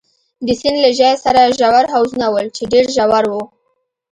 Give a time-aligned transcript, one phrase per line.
[0.45, 3.43] د سیند له ژۍ سره ژور حوضونه ول، چې ډېر ژور وو.